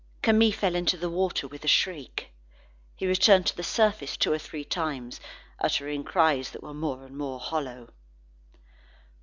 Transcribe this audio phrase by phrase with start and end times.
[0.23, 2.31] Camille fell into the water with a shriek.
[2.95, 5.21] He returned to the surface two or three times,
[5.59, 7.93] uttering cries that were more and more hollow.